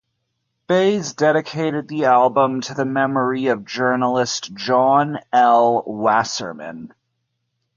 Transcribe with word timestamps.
Baez 0.65 1.13
dedicated 1.13 1.87
the 1.87 2.05
album 2.05 2.61
to 2.61 2.73
the 2.73 2.85
memory 2.85 3.45
of 3.45 3.65
journalist 3.65 4.51
John 4.55 5.19
L. 5.31 5.83
Wasserman. 5.85 6.91